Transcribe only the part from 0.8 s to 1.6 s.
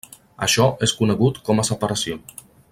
és conegut